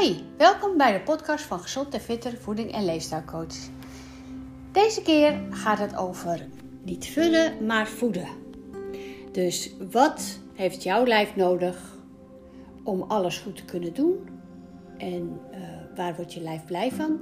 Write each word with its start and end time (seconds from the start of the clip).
Hoi, 0.00 0.24
welkom 0.36 0.76
bij 0.76 0.92
de 0.92 1.00
podcast 1.00 1.44
van 1.44 1.60
Gezond 1.60 1.94
en 1.94 2.00
Fitter 2.00 2.36
Voeding 2.36 2.72
en 2.72 2.84
Leefstijlcoach. 2.84 3.54
Deze 4.72 5.02
keer 5.02 5.46
gaat 5.50 5.78
het 5.78 5.96
over 5.96 6.48
niet 6.82 7.06
vullen, 7.06 7.66
maar 7.66 7.88
voeden. 7.88 8.28
Dus 9.32 9.72
wat 9.90 10.38
heeft 10.54 10.82
jouw 10.82 11.04
lijf 11.04 11.36
nodig 11.36 11.96
om 12.84 13.02
alles 13.02 13.38
goed 13.38 13.56
te 13.56 13.64
kunnen 13.64 13.94
doen? 13.94 14.28
En 14.98 15.40
uh, 15.52 15.96
waar 15.96 16.16
wordt 16.16 16.32
je 16.32 16.40
lijf 16.40 16.64
blij 16.64 16.90
van? 16.90 17.20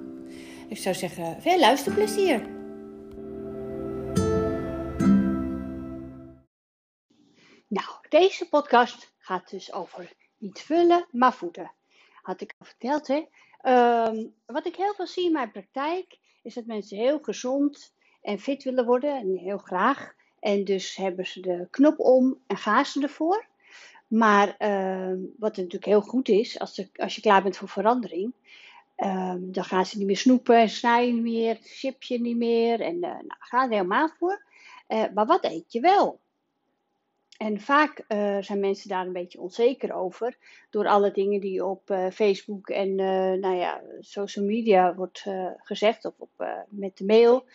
Ik 0.69 0.79
zou 0.79 0.95
zeggen, 0.95 1.43
veel 1.43 1.59
luisterplezier! 1.59 2.49
Nou, 7.69 7.89
deze 8.09 8.49
podcast 8.49 9.15
gaat 9.19 9.51
dus 9.51 9.73
over 9.73 10.13
niet 10.37 10.61
vullen, 10.61 11.07
maar 11.11 11.33
voeden 11.33 11.77
had 12.29 12.41
ik 12.41 12.55
al 12.59 12.67
verteld. 12.67 13.07
Hè? 13.07 13.25
Ehm, 13.61 14.27
wat 14.47 14.67
ik 14.67 14.77
heel 14.77 14.95
veel 14.95 15.07
zie 15.07 15.25
in 15.25 15.33
mijn 15.33 15.51
praktijk 15.51 16.19
is 16.43 16.55
dat 16.55 16.67
mensen 16.67 16.97
heel 16.97 17.19
gezond 17.23 17.95
en 18.23 18.39
fit 18.39 18.63
willen 18.63 18.87
worden 18.87 19.17
en 19.17 19.37
heel 19.37 19.59
graag. 19.59 20.15
En 20.41 20.65
dus 20.65 20.97
hebben 20.97 21.27
ze 21.27 21.41
de 21.41 21.67
knop 21.71 21.99
om 21.99 22.41
en 22.47 22.57
gaan 22.57 22.87
ze 22.87 23.03
ervoor. 23.03 23.47
Maar 24.09 24.57
uh, 24.59 25.13
wat 25.39 25.57
natuurlijk 25.57 25.85
heel 25.85 26.01
goed 26.01 26.29
is, 26.29 26.59
als, 26.59 26.89
als 26.97 27.15
je 27.15 27.21
klaar 27.21 27.43
bent 27.43 27.57
voor 27.57 27.69
verandering, 27.69 28.33
ehm, 28.97 29.39
dan 29.41 29.65
gaan 29.65 29.87
ze 29.87 29.99
niet 29.99 30.07
meer 30.07 30.17
snoepen 30.17 30.57
en 30.57 30.69
snijden 30.69 31.15
niet 31.15 31.23
meer, 31.23 31.59
chipje 31.63 32.21
niet 32.21 32.37
meer 32.37 32.81
en 32.81 32.95
uh, 32.95 33.01
nou, 33.01 33.35
gaan 33.39 33.71
er 33.71 33.77
helemaal 33.77 34.09
voor. 34.19 34.43
Uh, 34.89 35.05
maar 35.15 35.27
wat 35.27 35.45
eet 35.45 35.73
je 35.73 35.81
wel? 35.81 36.21
En 37.39 37.61
vaak 37.61 38.05
uh, 38.09 38.39
zijn 38.41 38.61
mensen 38.61 38.89
daar 38.89 39.07
een 39.07 39.13
beetje 39.13 39.41
onzeker 39.41 39.95
over. 39.95 40.37
Door 40.71 40.87
alle 40.87 41.11
dingen 41.11 41.41
die 41.41 41.65
op 41.65 41.91
uh, 41.91 42.11
Facebook 42.11 42.69
en 42.69 42.89
uh, 42.89 43.33
nou 43.33 43.55
ja, 43.55 43.83
social 44.01 44.45
media 44.45 44.95
wordt 44.95 45.27
gezegd. 45.57 46.05
Of 46.05 46.15
op, 46.19 46.31
met 46.69 46.97
de 46.97 47.05
mail. 47.05 47.47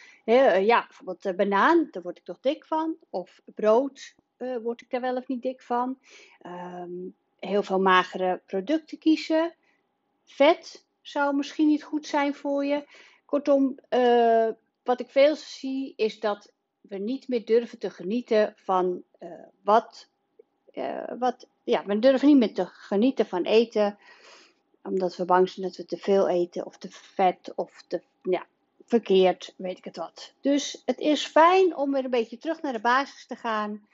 ja, 0.66 0.86
bijvoorbeeld 0.88 1.36
banaan, 1.36 1.88
daar 1.92 2.04
word 2.04 2.18
ik 2.18 2.24
toch 2.24 2.40
dik 2.40 2.66
van. 2.66 2.96
Of 3.10 3.42
brood, 3.46 4.16
word 4.38 4.82
ik 4.82 4.90
daar 4.90 5.02
wel 5.02 5.16
of 5.16 5.28
niet 5.28 5.42
dik 5.42 5.62
van. 5.62 5.98
Um, 6.46 7.16
heel 7.40 7.64
veel 7.64 7.80
magere 7.80 8.42
producten 8.46 8.98
kiezen. 8.98 9.56
Vet 10.26 10.86
zou 11.02 11.36
misschien 11.36 11.68
niet 11.68 11.84
goed 11.84 12.08
zijn 12.08 12.36
voor 12.36 12.66
je. 12.66 12.86
Kortom, 13.26 13.80
wat 14.84 15.00
ik 15.00 15.10
veel 15.10 15.36
zie 15.36 15.94
is 15.96 16.20
dat 16.20 16.53
we 16.90 16.98
niet 16.98 17.28
meer 17.28 17.46
durven 17.46 17.80
te 17.80 17.90
genieten 17.90 18.54
van 18.58 19.04
uh, 19.20 19.30
wat, 19.62 20.08
uh, 20.74 21.12
wat. 21.20 21.48
Ja, 21.64 21.86
we 21.86 22.00
durven 22.00 22.28
niet 22.28 22.38
meer 22.38 22.54
te 22.54 22.66
genieten 22.66 23.26
van 23.26 23.44
eten, 23.44 23.98
omdat 24.84 25.16
we 25.16 25.26
bang 25.26 25.50
zijn 25.50 25.66
dat 25.66 25.76
we 25.76 25.86
te 25.86 25.98
veel 25.98 26.30
eten, 26.30 26.66
of 26.66 26.78
te 26.78 26.88
vet, 26.92 27.52
of 27.56 27.84
te. 27.88 28.02
Ja, 28.22 28.46
verkeerd, 28.86 29.54
weet 29.58 29.78
ik 29.78 29.86
het 29.86 29.98
wat. 29.98 30.34
Dus 30.42 30.82
het 30.86 31.00
is 31.00 31.26
fijn 31.26 31.76
om 31.76 31.92
weer 31.92 32.04
een 32.04 32.10
beetje 32.10 32.38
terug 32.38 32.62
naar 32.62 32.74
de 32.74 32.80
basis 32.80 33.26
te 33.26 33.36
gaan 33.36 33.88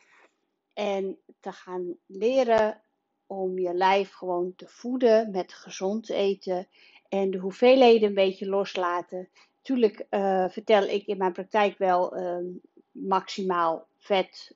en 0.74 1.18
te 1.40 1.52
gaan 1.52 1.96
leren 2.06 2.82
om 3.28 3.60
je 3.60 3.74
lijf 3.74 4.12
gewoon 4.12 4.54
te 4.56 4.68
voeden 4.68 5.32
met 5.32 5.54
gezond 5.54 6.10
eten 6.10 6.68
en 7.10 7.32
de 7.32 7.38
hoeveelheden 7.38 8.08
een 8.08 8.14
beetje 8.14 8.50
loslaten. 8.50 9.30
Natuurlijk 9.58 10.06
uh, 10.10 10.50
vertel 10.50 10.84
ik 10.84 11.08
in 11.08 11.18
mijn 11.18 11.32
praktijk 11.32 11.78
wel 11.78 12.18
um, 12.18 12.62
maximaal 12.92 13.88
vet, 13.98 14.56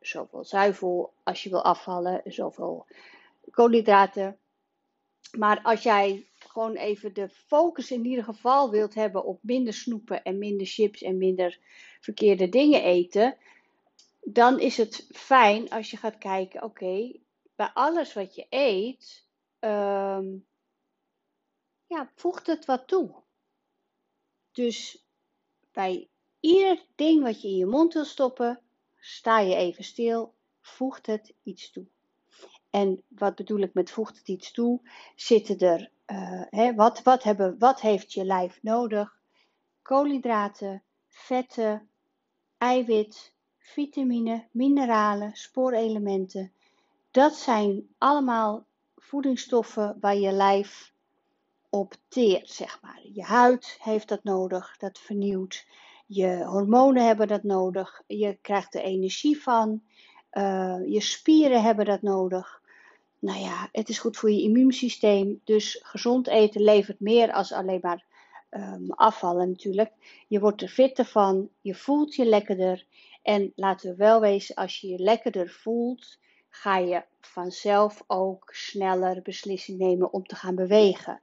zoveel 0.00 0.44
zuivel 0.44 1.12
als 1.22 1.42
je 1.42 1.50
wil 1.50 1.64
afvallen, 1.64 2.22
zoveel 2.24 2.86
koolhydraten. 3.50 4.38
Maar 5.38 5.60
als 5.62 5.82
jij 5.82 6.26
gewoon 6.38 6.74
even 6.76 7.14
de 7.14 7.28
focus 7.28 7.90
in 7.90 8.04
ieder 8.04 8.24
geval 8.24 8.70
wilt 8.70 8.94
hebben 8.94 9.24
op 9.24 9.38
minder 9.42 9.72
snoepen 9.72 10.22
en 10.22 10.38
minder 10.38 10.66
chips 10.66 11.02
en 11.02 11.18
minder 11.18 11.58
verkeerde 12.00 12.48
dingen 12.48 12.82
eten, 12.82 13.36
dan 14.20 14.60
is 14.60 14.76
het 14.76 15.06
fijn 15.12 15.70
als 15.70 15.90
je 15.90 15.96
gaat 15.96 16.18
kijken, 16.18 16.62
oké, 16.62 17.12
bij 17.54 17.70
alles 17.74 18.12
wat 18.12 18.34
je 18.34 18.46
eet, 18.48 19.26
um, 19.60 20.46
ja, 21.86 22.10
voegt 22.14 22.46
het 22.46 22.64
wat 22.64 22.86
toe. 22.88 23.14
Dus 24.52 25.04
bij 25.72 26.08
Ieder 26.46 26.84
ding 26.94 27.22
wat 27.22 27.42
je 27.42 27.48
in 27.48 27.56
je 27.56 27.66
mond 27.66 27.92
wil 27.94 28.04
stoppen, 28.04 28.60
sta 29.00 29.38
je 29.38 29.54
even 29.54 29.84
stil, 29.84 30.34
voegt 30.60 31.06
het 31.06 31.34
iets 31.42 31.70
toe. 31.70 31.86
En 32.70 33.02
wat 33.08 33.34
bedoel 33.34 33.58
ik 33.60 33.74
met 33.74 33.90
voegt 33.90 34.18
het 34.18 34.28
iets 34.28 34.52
toe? 34.52 34.80
Zitten 35.16 35.58
er, 35.58 35.90
uh, 36.06 36.42
hè, 36.50 36.74
wat, 36.74 37.02
wat, 37.02 37.22
hebben, 37.22 37.58
wat 37.58 37.80
heeft 37.80 38.12
je 38.12 38.24
lijf 38.24 38.58
nodig? 38.62 39.18
Koolhydraten, 39.82 40.82
vetten, 41.08 41.88
eiwit, 42.58 43.32
vitamine, 43.58 44.46
mineralen, 44.50 45.36
spoorelementen. 45.36 46.52
Dat 47.10 47.34
zijn 47.34 47.88
allemaal 47.98 48.66
voedingsstoffen 48.96 49.96
waar 50.00 50.16
je 50.16 50.32
lijf 50.32 50.92
op 51.70 51.94
teert, 52.08 52.50
zeg 52.50 52.82
maar. 52.82 53.00
Je 53.12 53.22
huid 53.22 53.78
heeft 53.80 54.08
dat 54.08 54.24
nodig, 54.24 54.76
dat 54.76 54.98
vernieuwt. 54.98 55.66
Je 56.06 56.44
hormonen 56.44 57.06
hebben 57.06 57.28
dat 57.28 57.42
nodig. 57.42 58.02
Je 58.06 58.38
krijgt 58.40 58.74
er 58.74 58.82
energie 58.82 59.42
van. 59.42 59.82
Uh, 60.32 60.76
je 60.86 61.00
spieren 61.00 61.62
hebben 61.62 61.84
dat 61.84 62.02
nodig. 62.02 62.62
Nou 63.18 63.38
ja, 63.40 63.68
het 63.72 63.88
is 63.88 63.98
goed 63.98 64.16
voor 64.16 64.30
je 64.30 64.42
immuunsysteem. 64.42 65.40
Dus 65.44 65.80
gezond 65.82 66.26
eten 66.26 66.62
levert 66.62 67.00
meer 67.00 67.32
als 67.32 67.52
alleen 67.52 67.80
maar 67.82 68.04
um, 68.50 68.90
afvallen 68.90 69.48
natuurlijk. 69.48 69.92
Je 70.28 70.40
wordt 70.40 70.62
er 70.62 70.68
fitter 70.68 71.04
van. 71.04 71.48
Je 71.60 71.74
voelt 71.74 72.14
je 72.14 72.24
lekkerder. 72.24 72.86
En 73.22 73.52
laten 73.54 73.90
we 73.90 73.96
wel 73.96 74.20
wezen, 74.20 74.54
als 74.54 74.80
je 74.80 74.88
je 74.88 74.98
lekkerder 74.98 75.48
voelt, 75.48 76.18
ga 76.48 76.76
je 76.76 77.02
vanzelf 77.20 78.02
ook 78.06 78.50
sneller 78.54 79.22
beslissing 79.22 79.78
nemen 79.78 80.12
om 80.12 80.26
te 80.26 80.34
gaan 80.34 80.54
bewegen. 80.54 81.20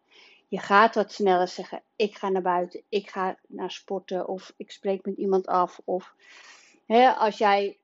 Je 0.53 0.59
gaat 0.59 0.95
wat 0.95 1.11
sneller 1.11 1.47
zeggen: 1.47 1.83
ik 1.95 2.15
ga 2.15 2.29
naar 2.29 2.41
buiten, 2.41 2.83
ik 2.89 3.09
ga 3.09 3.39
naar 3.47 3.71
sporten 3.71 4.27
of 4.27 4.53
ik 4.57 4.71
spreek 4.71 5.05
met 5.05 5.17
iemand 5.17 5.47
af. 5.47 5.81
Of 5.83 6.15
hè, 6.85 7.11
als 7.11 7.37
jij 7.37 7.79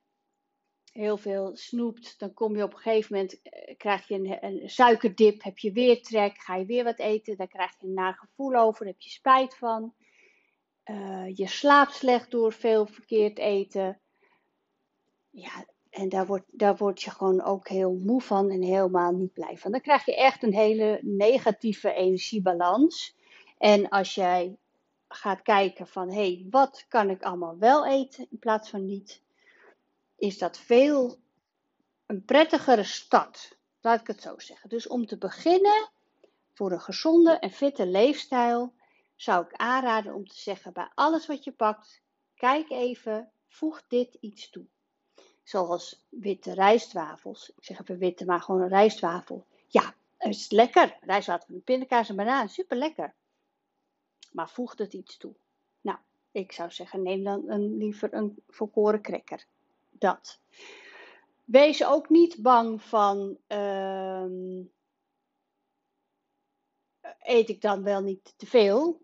heel 0.91 1.17
veel 1.17 1.55
snoept, 1.55 2.19
dan 2.19 2.33
kom 2.33 2.55
je 2.55 2.63
op 2.63 2.73
een 2.73 2.79
gegeven 2.79 3.15
moment, 3.15 3.41
eh, 3.41 3.77
krijg 3.77 4.07
je 4.07 4.37
een, 4.41 4.69
suikerdip, 4.69 5.43
heb 5.43 5.57
je 5.57 5.71
weer 5.71 6.01
trek, 6.01 6.37
ga 6.37 6.55
je 6.55 6.65
weer 6.65 6.83
wat 6.83 6.99
eten, 6.99 7.37
dan 7.37 7.47
krijg 7.47 7.75
je 7.79 7.87
een 7.87 7.93
naar 7.93 8.13
gevoel 8.13 8.55
over, 8.55 8.83
daar 8.83 8.93
heb 8.93 9.01
je 9.01 9.09
spijt 9.09 9.57
van. 9.57 9.93
Uh, 10.85 11.35
je 11.35 11.47
slaapt 11.47 11.93
slecht 11.93 12.31
door 12.31 12.53
veel 12.53 12.85
verkeerd 12.85 13.37
eten. 13.37 13.99
Ja, 15.29 15.65
en 15.89 16.09
daar 16.09 16.25
word, 16.25 16.43
daar 16.47 16.77
word 16.77 17.01
je 17.01 17.11
gewoon 17.11 17.41
ook 17.41 17.67
heel 17.67 17.93
moe 17.93 18.21
van 18.21 18.49
en 18.49 18.61
helemaal 18.61 19.11
niet 19.11 19.33
blij 19.33 19.57
van. 19.57 19.71
Dan 19.71 19.81
krijg 19.81 20.05
je 20.05 20.15
echt 20.15 20.43
een 20.43 20.53
hele 20.53 20.99
negatieve 21.01 21.93
energiebalans. 21.93 23.15
En 23.57 23.89
als 23.89 24.15
jij 24.15 24.57
gaat 25.07 25.41
kijken 25.41 25.87
van, 25.87 26.09
hé, 26.09 26.15
hey, 26.15 26.47
wat 26.49 26.85
kan 26.87 27.09
ik 27.09 27.23
allemaal 27.23 27.57
wel 27.57 27.85
eten 27.85 28.27
in 28.29 28.39
plaats 28.39 28.69
van 28.69 28.85
niet, 28.85 29.21
is 30.17 30.37
dat 30.37 30.57
veel 30.57 31.19
een 32.05 32.25
prettigere 32.25 32.83
start. 32.83 33.57
Laat 33.81 33.99
ik 33.99 34.07
het 34.07 34.21
zo 34.21 34.39
zeggen. 34.39 34.69
Dus 34.69 34.87
om 34.87 35.05
te 35.05 35.17
beginnen 35.17 35.89
voor 36.53 36.71
een 36.71 36.81
gezonde 36.81 37.31
en 37.31 37.51
fitte 37.51 37.87
leefstijl, 37.87 38.73
zou 39.15 39.45
ik 39.45 39.53
aanraden 39.53 40.13
om 40.13 40.27
te 40.27 40.39
zeggen 40.39 40.73
bij 40.73 40.91
alles 40.95 41.27
wat 41.27 41.43
je 41.43 41.51
pakt, 41.51 42.01
kijk 42.35 42.69
even, 42.69 43.31
voeg 43.47 43.81
dit 43.87 44.17
iets 44.19 44.49
toe. 44.49 44.65
Zoals 45.49 46.05
witte 46.09 46.53
rijstwafels. 46.53 47.49
Ik 47.55 47.63
zeg 47.63 47.81
even 47.81 47.97
witte, 47.97 48.25
maar 48.25 48.41
gewoon 48.41 48.61
een 48.61 48.67
rijstwafel. 48.67 49.45
Ja, 49.67 49.95
het 50.17 50.35
is 50.35 50.51
lekker. 50.51 50.97
Rijstwafel 51.01 51.45
met 51.53 51.63
pindakaas 51.63 52.09
en 52.09 52.15
banaan, 52.15 52.49
super 52.49 52.77
lekker. 52.77 53.13
Maar 54.31 54.49
voegt 54.49 54.79
het 54.79 54.93
iets 54.93 55.17
toe? 55.17 55.35
Nou, 55.81 55.97
ik 56.31 56.51
zou 56.51 56.71
zeggen, 56.71 57.01
neem 57.01 57.23
dan 57.23 57.49
een, 57.49 57.77
liever 57.77 58.13
een 58.13 58.43
volkoren 58.47 59.01
cracker. 59.01 59.45
Dat. 59.89 60.39
Wees 61.43 61.85
ook 61.85 62.09
niet 62.09 62.41
bang 62.41 62.81
van. 62.81 63.37
Uh, 63.47 64.25
eet 67.19 67.49
ik 67.49 67.61
dan 67.61 67.83
wel 67.83 68.01
niet 68.01 68.33
te 68.37 68.45
veel? 68.45 69.01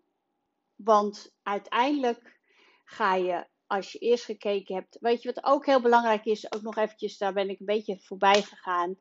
Want 0.74 1.32
uiteindelijk 1.42 2.40
ga 2.84 3.14
je 3.14 3.46
als 3.66 3.92
je 3.92 3.98
eerst 3.98 4.24
gekeken 4.24 4.74
hebt. 4.74 4.98
Weet 5.00 5.22
je 5.22 5.32
wat 5.34 5.44
ook 5.44 5.66
heel 5.66 5.80
belangrijk 5.80 6.24
is? 6.24 6.52
Ook 6.52 6.62
nog 6.62 6.76
eventjes, 6.76 7.18
daar 7.18 7.32
ben 7.32 7.48
ik 7.48 7.60
een 7.60 7.66
beetje 7.66 8.00
voorbij 8.00 8.42
gegaan. 8.42 8.96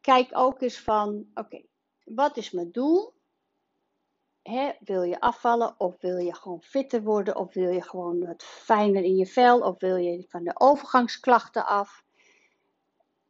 Kijk 0.00 0.28
ook 0.32 0.60
eens 0.60 0.80
van, 0.80 1.26
oké, 1.34 1.62
wat 2.04 2.36
is 2.36 2.50
mijn 2.50 2.72
doel? 2.72 3.12
wil 4.80 5.02
je 5.02 5.20
afvallen 5.20 5.74
of 5.78 6.00
wil 6.00 6.16
je 6.16 6.34
gewoon 6.34 6.62
fitter 6.62 7.02
worden? 7.02 7.36
Of 7.36 7.54
wil 7.54 7.70
je 7.70 7.82
gewoon 7.82 8.26
wat 8.26 8.42
fijner 8.42 9.04
in 9.04 9.16
je 9.16 9.26
vel? 9.26 9.60
Of 9.60 9.80
wil 9.80 9.96
je 9.96 10.24
van 10.28 10.44
de 10.44 10.60
overgangsklachten 10.60 11.66
af? 11.66 12.04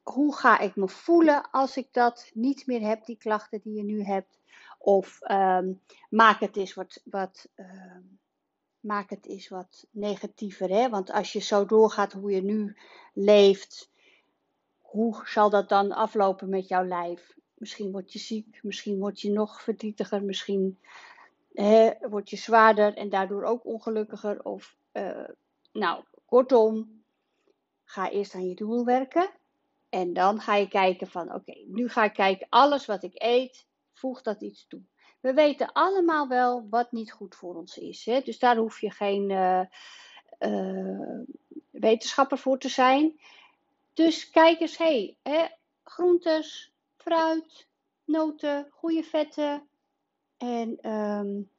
Hoe 0.03 0.37
ga 0.37 0.59
ik 0.59 0.77
me 0.77 0.89
voelen 0.89 1.51
als 1.51 1.77
ik 1.77 1.89
dat 1.93 2.31
niet 2.35 2.67
meer 2.67 2.81
heb, 2.81 3.05
die 3.05 3.17
klachten 3.17 3.61
die 3.63 3.75
je 3.75 3.83
nu 3.83 4.03
hebt? 4.03 4.41
Of 4.79 5.21
ehm, 5.21 5.73
maak 6.11 6.41
het 6.41 6.57
eens 6.57 6.75
wat, 6.75 7.01
wat, 7.05 7.49
ehm, 7.55 8.03
maak 8.83 9.11
het 9.11 9.27
eens 9.27 9.49
wat 9.49 9.87
negatiever. 9.91 10.69
Hè? 10.69 10.89
Want 10.89 11.11
als 11.11 11.33
je 11.33 11.41
zo 11.41 11.65
doorgaat 11.65 12.13
hoe 12.13 12.31
je 12.31 12.43
nu 12.43 12.77
leeft, 13.13 13.91
hoe 14.81 15.23
zal 15.25 15.51
dat 15.51 15.69
dan 15.69 15.93
aflopen 15.93 16.49
met 16.49 16.69
jouw 16.69 16.85
lijf? 16.85 17.37
Misschien 17.55 17.93
word 17.93 18.13
je 18.13 18.19
ziek, 18.19 18.59
misschien 18.63 18.99
word 18.99 19.21
je 19.21 19.31
nog 19.31 19.63
verdrietiger, 19.63 20.23
misschien 20.23 20.79
hè, 21.53 21.91
word 22.09 22.31
je 22.31 22.37
zwaarder 22.37 22.95
en 22.95 23.09
daardoor 23.09 23.45
ook 23.45 23.65
ongelukkiger. 23.65 24.43
Of, 24.45 24.77
uh, 24.93 25.29
nou, 25.73 26.05
kortom, 26.25 27.03
ga 27.85 28.11
eerst 28.11 28.35
aan 28.35 28.49
je 28.49 28.55
doel 28.55 28.85
werken. 28.85 29.31
En 29.89 30.13
dan 30.13 30.41
ga 30.41 30.55
je 30.55 30.69
kijken 30.69 31.07
van, 31.07 31.35
oké, 31.35 31.55
nu 31.67 31.89
ga 31.89 32.05
ik 32.05 32.13
kijken, 32.13 32.47
alles 32.51 32.87
wat 32.87 33.03
ik 33.03 33.13
eet, 33.15 33.67
voegt 33.93 34.25
dat 34.25 34.41
iets 34.41 34.67
toe. 34.67 34.83
We 35.23 35.33
weten 35.33 35.73
allemaal 35.73 36.29
wel 36.29 36.67
wat 36.71 36.93
niet 36.93 37.13
goed 37.13 37.35
voor 37.35 37.55
ons 37.55 37.79
is. 37.79 38.05
Hè? 38.05 38.21
Dus 38.21 38.39
daar 38.39 38.57
hoef 38.57 38.81
je 38.81 38.91
geen 38.91 39.31
uh, 39.31 39.61
uh, 40.41 41.21
wetenschapper 41.71 42.39
voor 42.39 42.59
te 42.59 42.69
zijn. 42.69 43.21
Dus 43.95 44.31
kijk 44.31 44.61
eens, 44.61 44.77
hey, 44.77 45.17
groentes, 45.85 46.73
fruit, 46.97 47.67
noten, 48.05 48.69
goede 48.71 49.03
vetten 49.03 49.69
en 50.37 50.91
um, 50.91 51.51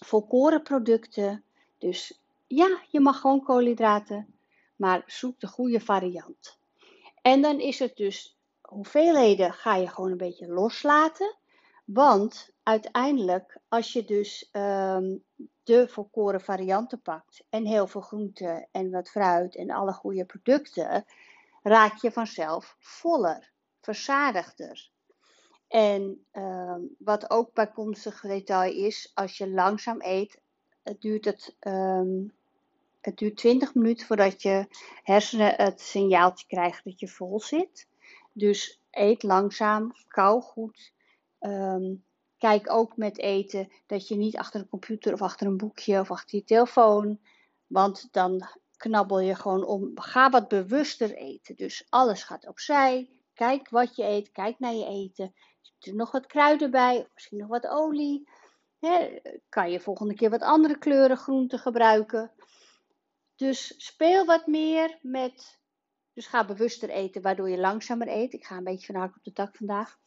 volkoren 0.00 0.62
producten. 0.62 1.44
Dus 1.78 2.20
ja, 2.46 2.78
je 2.88 3.00
mag 3.00 3.20
gewoon 3.20 3.42
koolhydraten, 3.42 4.34
maar 4.76 5.02
zoek 5.06 5.40
de 5.40 5.46
goede 5.46 5.80
variant. 5.80 6.58
En 7.22 7.42
dan 7.42 7.60
is 7.60 7.78
het 7.78 7.96
dus, 7.96 8.38
hoeveelheden 8.60 9.52
ga 9.52 9.76
je 9.76 9.88
gewoon 9.88 10.10
een 10.10 10.16
beetje 10.16 10.48
loslaten. 10.48 11.36
Want 11.84 12.53
uiteindelijk, 12.64 13.58
als 13.68 13.92
je 13.92 14.04
dus 14.04 14.48
um, 14.52 15.24
de 15.62 15.88
volkoren 15.88 16.40
varianten 16.40 17.02
pakt 17.02 17.44
en 17.48 17.66
heel 17.66 17.86
veel 17.86 18.00
groenten 18.00 18.68
en 18.70 18.90
wat 18.90 19.10
fruit 19.10 19.56
en 19.56 19.70
alle 19.70 19.92
goede 19.92 20.24
producten, 20.24 21.04
raak 21.62 21.96
je 21.96 22.12
vanzelf 22.12 22.76
voller, 22.78 23.52
verzadigder. 23.80 24.90
En 25.68 26.26
uh, 26.32 26.76
wat 26.98 27.30
ook 27.30 27.52
bijkomstig 27.52 28.20
detail 28.20 28.72
is, 28.72 29.10
als 29.14 29.38
je 29.38 29.50
langzaam 29.50 30.00
eet, 30.02 30.40
het 30.82 31.00
duurt 31.00 31.24
het, 31.24 31.56
um, 31.60 32.32
het 33.00 33.16
duurt 33.16 33.36
20 33.36 33.74
minuten 33.74 34.06
voordat 34.06 34.42
je 34.42 34.66
hersenen 35.02 35.54
het 35.56 35.80
signaaltje 35.80 36.46
krijgen 36.46 36.82
dat 36.84 37.00
je 37.00 37.08
vol 37.08 37.40
zit. 37.40 37.88
Dus 38.32 38.80
eet 38.90 39.22
langzaam, 39.22 39.92
kou 40.08 40.40
goed. 40.40 40.92
Um, 41.40 42.04
kijk 42.44 42.70
ook 42.70 42.96
met 42.96 43.18
eten 43.18 43.72
dat 43.86 44.08
je 44.08 44.16
niet 44.16 44.36
achter 44.36 44.60
een 44.60 44.68
computer 44.68 45.12
of 45.12 45.22
achter 45.22 45.46
een 45.46 45.56
boekje 45.56 46.00
of 46.00 46.10
achter 46.10 46.38
je 46.38 46.44
telefoon, 46.44 47.20
want 47.66 48.08
dan 48.12 48.48
knabbel 48.76 49.20
je 49.20 49.34
gewoon 49.34 49.64
om. 49.66 50.00
Ga 50.00 50.30
wat 50.30 50.48
bewuster 50.48 51.14
eten. 51.14 51.56
Dus 51.56 51.86
alles 51.88 52.22
gaat 52.22 52.46
opzij. 52.46 53.10
Kijk 53.34 53.68
wat 53.68 53.96
je 53.96 54.04
eet. 54.04 54.32
Kijk 54.32 54.58
naar 54.58 54.74
je 54.74 54.86
eten. 54.86 55.34
Zit 55.60 55.86
er 55.86 55.94
nog 55.94 56.10
wat 56.10 56.26
kruiden 56.26 56.70
bij? 56.70 57.08
Misschien 57.14 57.38
nog 57.38 57.48
wat 57.48 57.66
olie? 57.66 58.28
kan 59.48 59.70
je 59.70 59.80
volgende 59.80 60.14
keer 60.14 60.30
wat 60.30 60.42
andere 60.42 60.78
kleuren 60.78 61.16
groenten 61.16 61.58
gebruiken? 61.58 62.32
Dus 63.36 63.74
speel 63.76 64.24
wat 64.24 64.46
meer 64.46 64.98
met. 65.02 65.60
Dus 66.12 66.26
ga 66.26 66.44
bewuster 66.44 66.88
eten, 66.88 67.22
waardoor 67.22 67.50
je 67.50 67.58
langzamer 67.58 68.08
eet. 68.08 68.32
Ik 68.32 68.44
ga 68.44 68.56
een 68.56 68.64
beetje 68.64 68.92
van 68.92 69.02
op 69.02 69.18
de 69.22 69.32
tak 69.32 69.56
vandaag. 69.56 69.98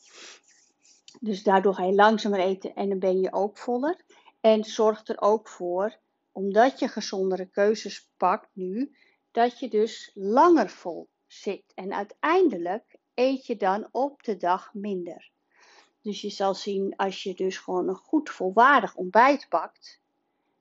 Dus 1.19 1.44
daardoor 1.44 1.74
ga 1.74 1.84
je 1.84 1.94
langzamer 1.94 2.40
eten 2.40 2.75
en 2.75 2.90
dan 2.90 3.00
ben 3.00 3.19
je 3.19 3.34
ook 3.34 3.58
voller. 3.58 4.02
En 4.42 4.64
zorg 4.64 5.08
er 5.08 5.22
ook 5.22 5.48
voor 5.48 5.98
omdat 6.31 6.80
je 6.80 6.88
gezondere 6.88 7.46
keuzes 7.46 8.10
pakt 8.18 8.50
nu, 8.54 8.96
dat 9.31 9.60
je 9.60 9.69
dus 9.69 10.12
langer 10.14 10.69
vol 10.69 11.10
zit. 11.28 11.72
En 11.75 11.94
uiteindelijk 11.94 12.96
eet 13.14 13.46
je 13.46 13.56
dan 13.56 13.88
op 13.92 14.24
de 14.24 14.38
dag 14.38 14.74
minder. 14.74 15.31
Dus 16.02 16.22
je 16.22 16.30
zal 16.30 16.54
zien 16.54 16.96
als 16.96 17.24
je 17.24 17.34
dus 17.34 17.58
gewoon 17.58 17.88
een 17.88 17.96
goed 17.96 18.30
volwaardig 18.30 18.96
ontbijt 18.96 19.46
pakt, 19.50 20.02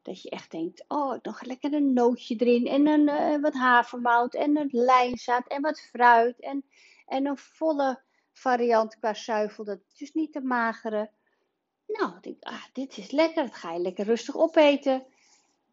dat 0.03 0.23
je 0.23 0.31
echt 0.31 0.51
denkt, 0.51 0.85
oh, 0.89 1.19
nog 1.23 1.43
lekker 1.43 1.73
een 1.73 1.93
nootje 1.93 2.37
erin 2.37 2.67
en 2.67 2.87
een, 2.87 3.09
uh, 3.09 3.43
wat 3.43 3.55
havermout 3.55 4.35
en 4.35 4.57
een 4.57 4.69
lijnzaad 4.71 5.47
en 5.47 5.63
wat 5.63 5.81
fruit 5.81 6.41
en, 6.41 6.65
en 7.07 7.27
een 7.27 7.39
volle 7.39 8.03
variant 8.39 8.99
qua 8.99 9.15
zuivel, 9.15 9.65
dat 9.65 9.79
is 9.93 9.99
dus 9.99 10.13
niet 10.13 10.33
te 10.33 10.41
magere. 10.41 11.11
Nou, 11.87 12.13
ik 12.21 12.37
ah, 12.41 12.65
dit 12.73 12.97
is 12.97 13.11
lekker, 13.11 13.45
dat 13.45 13.55
ga 13.55 13.73
je 13.73 13.79
lekker 13.79 14.05
rustig 14.05 14.37
opeten 14.37 15.07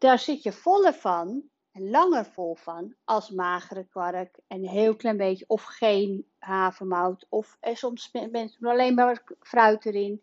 daar 0.04 0.18
zit 0.18 0.42
je 0.42 0.52
voller 0.52 0.94
van, 0.94 1.42
en 1.72 1.90
langer 1.90 2.24
vol 2.24 2.54
van, 2.54 2.94
als 3.04 3.30
magere 3.30 3.84
kwark 3.84 4.38
en 4.46 4.58
een 4.62 4.68
heel 4.68 4.96
klein 4.96 5.16
beetje, 5.16 5.44
of 5.48 5.62
geen 5.62 6.26
havermout, 6.38 7.26
of 7.28 7.56
en 7.60 7.76
soms 7.76 8.10
mensen 8.30 8.66
alleen 8.66 8.94
maar 8.94 9.22
fruit 9.40 9.84
erin. 9.86 10.22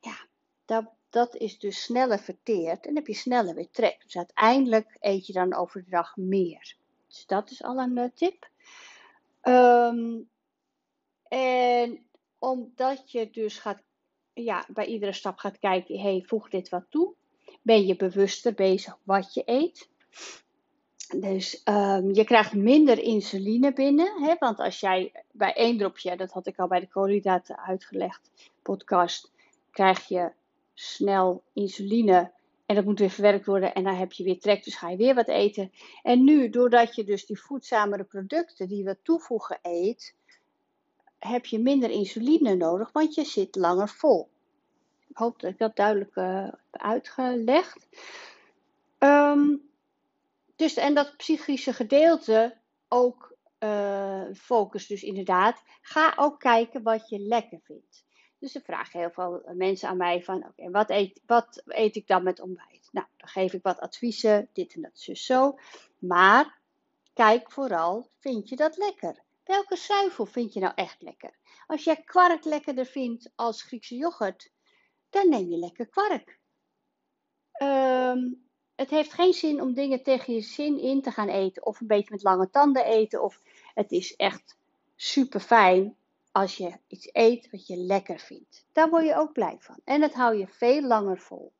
Ja, 0.00 0.16
dat, 0.64 0.84
dat 1.10 1.36
is 1.36 1.58
dus 1.58 1.82
sneller 1.82 2.18
verteerd 2.18 2.86
en 2.86 2.94
heb 2.94 3.06
je 3.06 3.14
sneller 3.14 3.54
weer 3.54 3.70
trek. 3.70 4.02
Dus 4.02 4.16
uiteindelijk 4.16 4.96
eet 5.00 5.26
je 5.26 5.32
dan 5.32 5.54
over 5.54 5.84
de 5.84 5.90
dag 5.90 6.16
meer. 6.16 6.76
Dus 7.06 7.26
dat 7.26 7.50
is 7.50 7.62
al 7.62 7.78
een 7.78 7.96
uh, 7.96 8.04
tip. 8.14 8.48
Um, 9.42 10.28
en 11.28 12.06
omdat 12.38 13.10
je 13.10 13.30
dus 13.30 13.58
gaat, 13.58 13.82
ja, 14.32 14.66
bij 14.68 14.86
iedere 14.86 15.12
stap 15.12 15.38
gaat 15.38 15.58
kijken, 15.58 16.00
hey, 16.00 16.22
voeg 16.26 16.48
dit 16.48 16.68
wat 16.68 16.86
toe 16.88 17.14
ben 17.66 17.86
je 17.86 17.96
bewuster 17.96 18.54
bezig 18.54 18.98
wat 19.02 19.34
je 19.34 19.42
eet. 19.44 19.88
Dus 21.16 21.62
um, 21.64 22.14
je 22.14 22.24
krijgt 22.24 22.54
minder 22.54 22.98
insuline 22.98 23.72
binnen. 23.72 24.22
Hè? 24.22 24.34
Want 24.38 24.58
als 24.58 24.80
jij 24.80 25.12
bij 25.32 25.52
één 25.52 25.78
dropje, 25.78 26.16
dat 26.16 26.32
had 26.32 26.46
ik 26.46 26.58
al 26.58 26.68
bij 26.68 26.80
de 26.80 26.88
koolhydraten 26.88 27.58
uitgelegd, 27.58 28.30
podcast, 28.62 29.32
krijg 29.70 30.08
je 30.08 30.32
snel 30.74 31.42
insuline. 31.52 32.32
En 32.66 32.74
dat 32.74 32.84
moet 32.84 32.98
weer 32.98 33.10
verwerkt 33.10 33.46
worden 33.46 33.74
en 33.74 33.84
dan 33.84 33.94
heb 33.94 34.12
je 34.12 34.24
weer 34.24 34.38
trek, 34.38 34.64
dus 34.64 34.76
ga 34.76 34.90
je 34.90 34.96
weer 34.96 35.14
wat 35.14 35.28
eten. 35.28 35.72
En 36.02 36.24
nu, 36.24 36.50
doordat 36.50 36.94
je 36.94 37.04
dus 37.04 37.26
die 37.26 37.40
voedzamere 37.40 38.04
producten 38.04 38.68
die 38.68 38.84
we 38.84 38.96
toevoegen 39.02 39.58
eet, 39.62 40.14
heb 41.26 41.46
je 41.46 41.58
minder 41.58 41.90
insuline 41.90 42.54
nodig, 42.54 42.92
want 42.92 43.14
je 43.14 43.24
zit 43.24 43.56
langer 43.56 43.88
vol. 43.88 44.28
Ik 45.08 45.16
hoop 45.16 45.40
dat 45.40 45.50
ik 45.50 45.58
dat 45.58 45.76
duidelijk 45.76 46.16
uh, 46.16 46.48
heb 46.70 46.80
uitgelegd. 46.80 47.86
Um, 48.98 49.70
dus, 50.56 50.76
en 50.76 50.94
dat 50.94 51.16
psychische 51.16 51.72
gedeelte 51.72 52.56
ook 52.88 53.36
uh, 53.60 54.22
focus 54.34 54.86
dus 54.86 55.02
inderdaad. 55.02 55.62
Ga 55.80 56.12
ook 56.16 56.40
kijken 56.40 56.82
wat 56.82 57.08
je 57.08 57.18
lekker 57.18 57.60
vindt. 57.62 58.04
Dus 58.38 58.54
er 58.54 58.62
vragen 58.62 59.00
heel 59.00 59.10
veel 59.10 59.42
mensen 59.54 59.88
aan 59.88 59.96
mij 59.96 60.22
van, 60.22 60.46
oké, 60.46 60.70
wat, 60.70 60.90
eet, 60.90 61.20
wat 61.26 61.62
eet 61.66 61.96
ik 61.96 62.06
dan 62.06 62.22
met 62.22 62.40
ontbijt? 62.40 62.88
Nou, 62.92 63.06
dan 63.16 63.28
geef 63.28 63.52
ik 63.52 63.62
wat 63.62 63.80
adviezen, 63.80 64.48
dit 64.52 64.74
en 64.74 64.82
dat, 64.82 65.24
zo. 65.24 65.58
Maar 65.98 66.58
kijk 67.14 67.50
vooral, 67.50 68.08
vind 68.18 68.48
je 68.48 68.56
dat 68.56 68.76
lekker? 68.76 69.24
Welke 69.46 69.76
zuivel 69.76 70.26
vind 70.26 70.52
je 70.52 70.60
nou 70.60 70.72
echt 70.74 71.02
lekker? 71.02 71.38
Als 71.66 71.84
jij 71.84 71.96
kwark 71.96 72.44
lekkerder 72.44 72.86
vindt 72.86 73.30
als 73.34 73.62
Griekse 73.62 73.96
yoghurt, 73.96 74.50
dan 75.10 75.28
neem 75.28 75.50
je 75.50 75.56
lekker 75.56 75.88
kwark. 75.88 76.38
Um, 77.62 78.48
het 78.74 78.90
heeft 78.90 79.12
geen 79.12 79.32
zin 79.32 79.60
om 79.60 79.74
dingen 79.74 80.02
tegen 80.02 80.34
je 80.34 80.40
zin 80.40 80.78
in 80.78 81.02
te 81.02 81.10
gaan 81.10 81.28
eten. 81.28 81.66
Of 81.66 81.80
een 81.80 81.86
beetje 81.86 82.10
met 82.10 82.22
lange 82.22 82.50
tanden 82.50 82.84
eten. 82.84 83.22
Of 83.22 83.40
het 83.74 83.92
is 83.92 84.16
echt 84.16 84.56
super 84.96 85.40
fijn 85.40 85.96
als 86.32 86.56
je 86.56 86.78
iets 86.86 87.08
eet 87.12 87.50
wat 87.50 87.66
je 87.66 87.76
lekker 87.76 88.18
vindt. 88.18 88.66
Daar 88.72 88.90
word 88.90 89.04
je 89.04 89.16
ook 89.16 89.32
blij 89.32 89.56
van. 89.60 89.80
En 89.84 90.00
dat 90.00 90.14
hou 90.14 90.36
je 90.36 90.48
veel 90.48 90.82
langer 90.82 91.18
vol. 91.18 91.52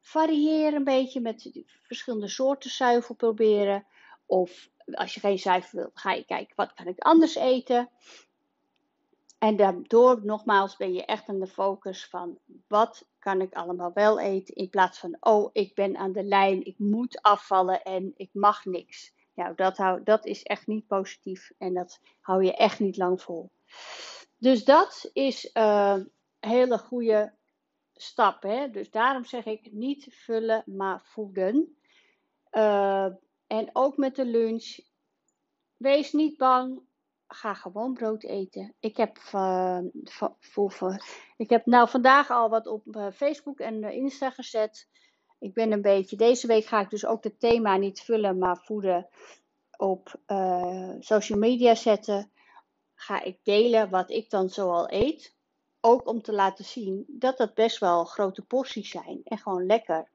Varieer 0.00 0.74
een 0.74 0.84
beetje 0.84 1.20
met 1.20 1.50
verschillende 1.82 2.28
soorten 2.28 2.70
zuivel 2.70 3.14
proberen. 3.14 3.86
Of 4.34 4.68
als 4.92 5.14
je 5.14 5.20
geen 5.20 5.38
zuivel 5.38 5.78
wilt, 5.78 5.98
ga 5.98 6.12
je 6.12 6.24
kijken 6.24 6.56
wat 6.56 6.74
kan 6.74 6.86
ik 6.86 6.98
anders 6.98 7.34
eten. 7.34 7.90
En 9.38 9.56
daardoor, 9.56 10.20
nogmaals, 10.24 10.76
ben 10.76 10.92
je 10.92 11.04
echt 11.04 11.28
aan 11.28 11.38
de 11.38 11.46
focus 11.46 12.06
van 12.06 12.38
wat 12.66 13.08
kan 13.18 13.40
ik 13.40 13.54
allemaal 13.54 13.92
wel 13.92 14.20
eten. 14.20 14.54
In 14.54 14.68
plaats 14.68 14.98
van, 14.98 15.16
oh, 15.20 15.50
ik 15.52 15.74
ben 15.74 15.96
aan 15.96 16.12
de 16.12 16.22
lijn, 16.22 16.64
ik 16.64 16.78
moet 16.78 17.22
afvallen 17.22 17.82
en 17.82 18.12
ik 18.16 18.30
mag 18.32 18.64
niks. 18.64 19.14
Nou, 19.34 19.54
dat, 19.54 19.76
hou, 19.76 20.02
dat 20.02 20.26
is 20.26 20.42
echt 20.42 20.66
niet 20.66 20.86
positief 20.86 21.52
en 21.58 21.74
dat 21.74 22.00
hou 22.20 22.44
je 22.44 22.56
echt 22.56 22.80
niet 22.80 22.96
lang 22.96 23.22
vol. 23.22 23.50
Dus 24.38 24.64
dat 24.64 25.10
is 25.12 25.50
een 25.52 26.10
hele 26.40 26.78
goede 26.78 27.34
stap. 27.92 28.42
Hè? 28.42 28.70
Dus 28.70 28.90
daarom 28.90 29.24
zeg 29.24 29.44
ik 29.44 29.72
niet 29.72 30.06
vullen, 30.10 30.62
maar 30.66 31.00
voeden. 31.04 31.76
Uh, 32.52 33.06
en 33.46 33.70
ook 33.72 33.96
met 33.96 34.16
de 34.16 34.24
lunch. 34.24 34.78
Wees 35.76 36.12
niet 36.12 36.36
bang 36.36 36.82
ga 37.34 37.54
gewoon 37.54 37.92
brood 37.92 38.22
eten. 38.22 38.74
Ik 38.80 38.96
heb, 38.96 39.18
uh, 39.34 39.78
ik 41.36 41.50
heb 41.50 41.66
nou 41.66 41.88
vandaag 41.88 42.30
al 42.30 42.48
wat 42.48 42.66
op 42.66 42.86
uh, 42.86 43.06
Facebook 43.10 43.60
en 43.60 43.82
uh, 43.82 43.90
Insta 43.90 44.30
gezet. 44.30 44.88
Ik 45.38 45.54
ben 45.54 45.72
een 45.72 45.82
beetje, 45.82 46.16
deze 46.16 46.46
week 46.46 46.64
ga 46.64 46.80
ik 46.80 46.90
dus 46.90 47.06
ook 47.06 47.24
het 47.24 47.40
thema 47.40 47.76
niet 47.76 48.00
vullen, 48.00 48.38
maar 48.38 48.56
voeden 48.56 49.08
op 49.76 50.20
social 51.00 51.38
media 51.38 51.74
zetten. 51.74 52.32
Ga 52.94 53.22
ik 53.22 53.38
delen 53.42 53.90
wat 53.90 54.10
ik 54.10 54.30
dan 54.30 54.48
zoal 54.48 54.92
eet. 54.92 55.36
Ook 55.80 56.08
om 56.08 56.22
te 56.22 56.32
laten 56.32 56.64
zien 56.64 57.04
dat 57.08 57.36
dat 57.36 57.54
best 57.54 57.78
wel 57.78 58.04
grote 58.04 58.42
porties 58.42 58.90
zijn 58.90 59.20
en 59.24 59.38
gewoon 59.38 59.66
lekker. 59.66 60.10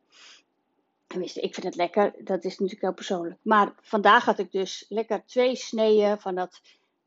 Tenminste, 1.10 1.42
ik 1.42 1.54
vind 1.54 1.66
het 1.66 1.75
lekker. 1.75 2.13
Dat 2.24 2.44
is 2.44 2.51
natuurlijk 2.51 2.82
heel 2.82 2.94
persoonlijk. 2.94 3.39
Maar 3.44 3.74
vandaag 3.82 4.25
had 4.25 4.39
ik 4.39 4.51
dus 4.51 4.86
lekker 4.89 5.25
twee 5.25 5.56
sneeën 5.56 6.20
van 6.20 6.36
dat 6.36 6.62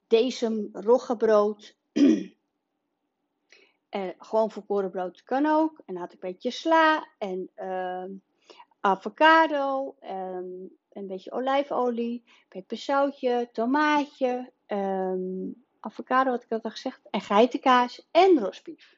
deze 0.07 0.69
roggebrood. 0.73 1.77
en 3.89 4.15
gewoon 4.29 4.51
volkoren 4.51 4.91
brood 4.91 5.23
kan 5.23 5.47
ook. 5.47 5.83
En 5.87 5.95
dan 5.95 6.03
had 6.03 6.13
ik 6.13 6.23
een 6.23 6.31
beetje 6.31 6.51
sla 6.51 7.09
en 7.19 7.51
uh, 7.57 8.05
avocado. 8.81 9.97
En 10.01 10.77
een 10.93 11.07
beetje 11.07 11.33
olijfolie. 11.33 12.25
Peperzoutje, 12.49 13.49
tomaatje. 13.53 14.53
Um, 14.67 15.65
avocado, 15.81 16.31
wat 16.31 16.45
ik 16.49 16.65
al 16.65 16.71
gezegd. 16.71 17.01
En 17.11 17.21
geitenkaas 17.21 18.09
en 18.11 18.39
rosbief. 18.39 18.97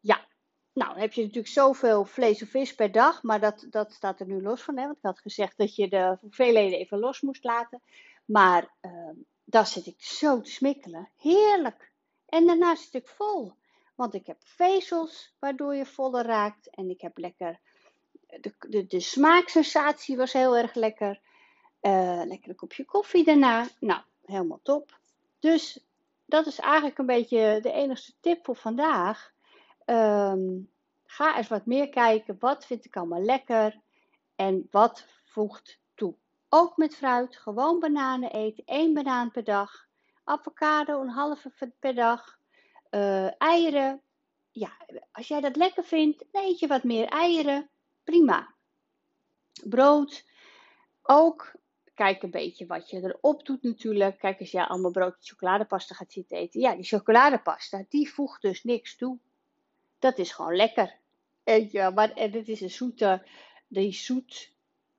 Ja, 0.00 0.26
nou, 0.72 0.90
dan 0.90 1.00
heb 1.00 1.12
je 1.12 1.20
natuurlijk 1.20 1.52
zoveel 1.52 2.04
vlees 2.04 2.42
of 2.42 2.48
vis 2.48 2.74
per 2.74 2.92
dag, 2.92 3.22
maar 3.22 3.40
dat, 3.40 3.66
dat 3.70 3.92
staat 3.92 4.20
er 4.20 4.26
nu 4.26 4.42
los 4.42 4.62
van. 4.62 4.76
Hè? 4.76 4.84
Want 4.84 4.96
ik 4.96 5.02
had 5.02 5.18
gezegd 5.18 5.56
dat 5.56 5.74
je 5.74 5.88
de 5.88 6.16
hoeveelheden 6.20 6.78
even 6.78 6.98
los 6.98 7.20
moest 7.20 7.44
laten. 7.44 7.82
Maar 8.24 8.74
uh, 8.82 9.10
daar 9.44 9.66
zit 9.66 9.86
ik 9.86 10.02
zo 10.02 10.40
te 10.40 10.50
smikkelen. 10.50 11.08
Heerlijk. 11.16 11.92
En 12.26 12.46
daarna 12.46 12.74
zit 12.74 12.94
ik 12.94 13.08
vol. 13.08 13.52
Want 13.94 14.14
ik 14.14 14.26
heb 14.26 14.36
vezels 14.44 15.34
waardoor 15.38 15.74
je 15.74 15.86
voller 15.86 16.24
raakt. 16.24 16.70
En 16.70 16.90
ik 16.90 17.00
heb 17.00 17.18
lekker. 17.18 17.60
De, 18.40 18.54
de, 18.68 18.86
de 18.86 19.00
smaaksensatie 19.00 20.16
was 20.16 20.32
heel 20.32 20.56
erg 20.56 20.74
lekker. 20.74 21.20
Uh, 21.82 22.22
lekker 22.24 22.48
een 22.50 22.56
kopje 22.56 22.84
koffie 22.84 23.24
daarna. 23.24 23.68
Nou, 23.80 24.00
helemaal 24.24 24.60
top. 24.62 24.98
Dus 25.38 25.84
dat 26.24 26.46
is 26.46 26.58
eigenlijk 26.58 26.98
een 26.98 27.06
beetje 27.06 27.58
de 27.62 27.72
enige 27.72 28.12
tip 28.20 28.44
voor 28.44 28.56
vandaag. 28.56 29.31
Um, 29.92 30.70
ga 31.04 31.36
eens 31.36 31.48
wat 31.48 31.66
meer 31.66 31.88
kijken. 31.88 32.36
Wat 32.38 32.66
vind 32.66 32.84
ik 32.84 32.96
allemaal 32.96 33.22
lekker? 33.22 33.80
En 34.36 34.68
wat 34.70 35.06
voegt 35.24 35.80
toe? 35.94 36.14
Ook 36.48 36.76
met 36.76 36.96
fruit. 36.96 37.36
Gewoon 37.36 37.80
bananen 37.80 38.32
eten. 38.32 38.64
één 38.64 38.94
banaan 38.94 39.30
per 39.30 39.44
dag. 39.44 39.86
Avocado 40.24 41.00
een 41.00 41.08
halve 41.08 41.72
per 41.78 41.94
dag. 41.94 42.38
Uh, 42.90 43.40
eieren. 43.40 44.02
Ja, 44.50 44.76
als 45.12 45.28
jij 45.28 45.40
dat 45.40 45.56
lekker 45.56 45.84
vindt, 45.84 46.24
eet 46.32 46.58
je 46.58 46.66
wat 46.66 46.82
meer 46.82 47.08
eieren. 47.08 47.70
Prima. 48.04 48.54
Brood. 49.64 50.24
Ook 51.02 51.52
kijk 51.94 52.22
een 52.22 52.30
beetje 52.30 52.66
wat 52.66 52.90
je 52.90 53.02
erop 53.02 53.46
doet 53.46 53.62
natuurlijk. 53.62 54.18
Kijk, 54.18 54.40
als 54.40 54.50
jij 54.50 54.64
allemaal 54.64 54.90
brood 54.90 55.14
met 55.16 55.26
chocoladepasta 55.26 55.94
gaat 55.94 56.12
zitten 56.12 56.36
eten. 56.36 56.60
Ja, 56.60 56.74
die 56.74 56.84
chocoladepasta, 56.84 57.84
die 57.88 58.12
voegt 58.12 58.42
dus 58.42 58.64
niks 58.64 58.96
toe 58.96 59.18
dat 60.02 60.18
is 60.18 60.32
gewoon 60.32 60.56
lekker. 60.56 60.94
En, 61.44 61.68
ja, 61.70 61.90
maar, 61.90 62.12
en 62.12 62.32
het 62.32 62.48
is 62.48 62.60
een 62.60 62.70
zoete, 62.70 63.22
die 63.68 63.92
zoet, 63.92 64.52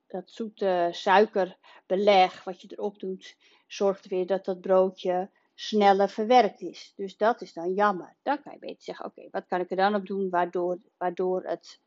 dat 0.07 0.31
zoete 0.31 0.89
suikerbeleg 0.91 2.43
wat 2.43 2.61
je 2.61 2.67
erop 2.71 2.99
doet, 2.99 3.35
zorgt 3.67 4.07
weer 4.07 4.27
dat 4.27 4.45
dat 4.45 4.61
broodje 4.61 5.29
sneller 5.55 6.09
verwerkt 6.09 6.61
is. 6.61 6.93
Dus 6.95 7.17
dat 7.17 7.41
is 7.41 7.53
dan 7.53 7.73
jammer. 7.73 8.15
Dan 8.21 8.41
kan 8.41 8.53
je 8.53 8.59
beter 8.59 8.83
zeggen, 8.83 9.05
oké, 9.05 9.27
wat 9.31 9.47
kan 9.47 9.59
ik 9.59 9.69
er 9.69 9.77
dan 9.77 9.95
op 9.95 10.05
doen 10.05 10.29
waardoor, 10.29 10.77
waardoor, 10.97 11.43
het, 11.43 11.79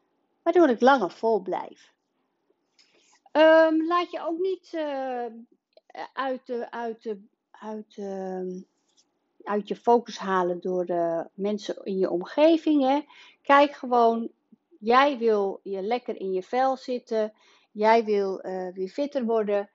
waardoor 0.42 0.68
ik 0.68 0.80
langer 0.80 1.10
vol 1.10 1.40
blijf. 1.40 1.92
Um, 3.32 3.86
laat 3.86 4.10
je 4.10 4.20
ook 4.26 4.38
niet 4.38 4.72
uh, 4.72 5.26
uit 6.12 6.46
de, 6.46 6.70
uit 6.70 7.02
de, 7.02 7.22
uit 7.50 7.94
de, 7.94 8.64
uit 9.46 9.68
je 9.68 9.76
focus 9.76 10.18
halen 10.18 10.60
door 10.60 10.86
de 10.86 11.26
mensen 11.34 11.84
in 11.84 11.98
je 11.98 12.10
omgeving. 12.10 12.82
Hè. 12.82 13.00
Kijk 13.42 13.72
gewoon, 13.72 14.28
jij 14.78 15.18
wil 15.18 15.60
je 15.62 15.82
lekker 15.82 16.20
in 16.20 16.32
je 16.32 16.42
vel 16.42 16.76
zitten. 16.76 17.32
Jij 17.72 18.04
wil 18.04 18.46
uh, 18.46 18.72
weer 18.72 18.88
fitter 18.88 19.24
worden. 19.24 19.70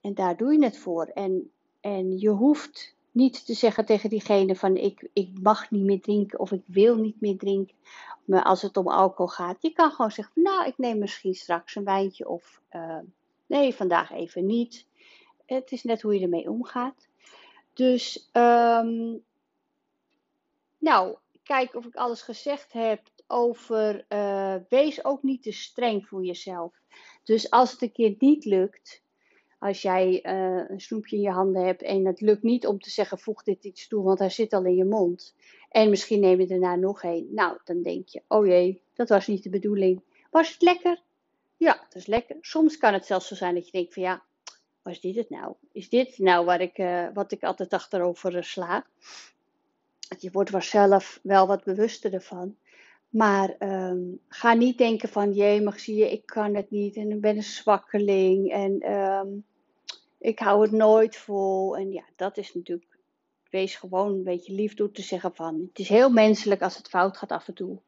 En 0.00 0.14
daar 0.14 0.36
doe 0.36 0.52
je 0.52 0.64
het 0.64 0.78
voor. 0.78 1.06
En, 1.06 1.50
en 1.80 2.18
je 2.18 2.28
hoeft 2.28 2.96
niet 3.10 3.46
te 3.46 3.54
zeggen 3.54 3.84
tegen 3.84 4.10
diegene 4.10 4.56
van 4.56 4.76
ik, 4.76 5.08
ik 5.12 5.30
mag 5.42 5.70
niet 5.70 5.84
meer 5.84 6.00
drinken 6.00 6.38
of 6.38 6.52
ik 6.52 6.62
wil 6.66 6.96
niet 6.96 7.20
meer 7.20 7.38
drinken. 7.38 7.76
Maar 8.24 8.42
als 8.42 8.62
het 8.62 8.76
om 8.76 8.88
alcohol 8.88 9.26
gaat. 9.26 9.62
Je 9.62 9.72
kan 9.72 9.90
gewoon 9.90 10.10
zeggen, 10.10 10.42
nou 10.42 10.66
ik 10.66 10.78
neem 10.78 10.98
misschien 10.98 11.34
straks 11.34 11.74
een 11.74 11.84
wijntje 11.84 12.28
of 12.28 12.60
uh, 12.72 12.98
nee 13.46 13.74
vandaag 13.74 14.12
even 14.12 14.46
niet. 14.46 14.86
Het 15.46 15.72
is 15.72 15.82
net 15.82 16.02
hoe 16.02 16.14
je 16.14 16.20
ermee 16.20 16.50
omgaat. 16.50 17.07
Dus, 17.78 18.30
um, 18.32 19.24
nou, 20.78 21.16
kijk 21.42 21.74
of 21.74 21.84
ik 21.84 21.94
alles 21.94 22.22
gezegd 22.22 22.72
heb 22.72 23.02
over. 23.26 24.04
Uh, 24.08 24.54
wees 24.68 25.04
ook 25.04 25.22
niet 25.22 25.42
te 25.42 25.52
streng 25.52 26.06
voor 26.06 26.24
jezelf. 26.24 26.80
Dus 27.24 27.50
als 27.50 27.72
het 27.72 27.82
een 27.82 27.92
keer 27.92 28.14
niet 28.18 28.44
lukt, 28.44 29.02
als 29.58 29.82
jij 29.82 30.24
uh, 30.26 30.64
een 30.68 30.80
snoepje 30.80 31.16
in 31.16 31.22
je 31.22 31.30
handen 31.30 31.64
hebt 31.64 31.82
en 31.82 32.06
het 32.06 32.20
lukt 32.20 32.42
niet 32.42 32.66
om 32.66 32.80
te 32.80 32.90
zeggen: 32.90 33.18
voeg 33.18 33.42
dit 33.42 33.64
iets 33.64 33.88
toe, 33.88 34.04
want 34.04 34.18
hij 34.18 34.30
zit 34.30 34.52
al 34.52 34.64
in 34.64 34.76
je 34.76 34.84
mond. 34.84 35.34
En 35.68 35.90
misschien 35.90 36.20
neem 36.20 36.40
je 36.40 36.46
daarna 36.46 36.74
nog 36.74 37.02
een. 37.02 37.28
Nou, 37.30 37.58
dan 37.64 37.82
denk 37.82 38.08
je: 38.08 38.22
oh 38.28 38.46
jee, 38.46 38.82
dat 38.94 39.08
was 39.08 39.26
niet 39.26 39.42
de 39.42 39.50
bedoeling. 39.50 40.02
Was 40.30 40.52
het 40.52 40.62
lekker? 40.62 41.02
Ja, 41.56 41.80
het 41.84 41.94
is 41.94 42.06
lekker. 42.06 42.36
Soms 42.40 42.76
kan 42.76 42.92
het 42.92 43.06
zelfs 43.06 43.28
zo 43.28 43.34
zijn 43.34 43.54
dat 43.54 43.64
je 43.66 43.72
denkt: 43.72 43.94
van 43.94 44.02
ja, 44.02 44.22
was 44.82 45.00
dit 45.00 45.16
het 45.16 45.30
nou? 45.30 45.54
Is 45.72 45.88
dit 45.88 46.18
nou 46.18 46.44
waar 46.44 46.60
ik, 46.60 46.78
uh, 46.78 47.06
wat 47.14 47.32
ik 47.32 47.42
altijd 47.42 47.72
achterover 47.72 48.36
uh, 48.36 48.42
sla? 48.42 48.86
Je 50.18 50.30
wordt 50.30 50.64
zelf 50.64 51.20
wel 51.22 51.46
wat 51.46 51.64
bewuster 51.64 52.14
ervan. 52.14 52.56
Maar 53.08 53.56
um, 53.58 54.20
ga 54.28 54.54
niet 54.54 54.78
denken 54.78 55.08
van, 55.08 55.32
jee, 55.32 55.62
mag 55.62 55.80
zie 55.80 55.96
je, 55.96 56.12
ik 56.12 56.26
kan 56.26 56.54
het 56.54 56.70
niet 56.70 56.96
en 56.96 57.10
ik 57.10 57.20
ben 57.20 57.36
een 57.36 57.42
zwakkeling 57.42 58.52
en 58.52 58.92
um, 58.92 59.44
ik 60.18 60.38
hou 60.38 60.62
het 60.62 60.72
nooit 60.72 61.16
vol. 61.16 61.76
En 61.76 61.92
ja, 61.92 62.04
dat 62.16 62.36
is 62.36 62.54
natuurlijk, 62.54 62.98
wees 63.50 63.76
gewoon 63.76 64.12
een 64.12 64.24
beetje 64.24 64.52
lief 64.52 64.74
door 64.74 64.90
te 64.90 65.02
zeggen 65.02 65.34
van, 65.34 65.66
het 65.68 65.78
is 65.78 65.88
heel 65.88 66.10
menselijk 66.10 66.62
als 66.62 66.76
het 66.76 66.88
fout 66.88 67.16
gaat 67.16 67.30
af 67.30 67.48
en 67.48 67.54
toe. 67.54 67.80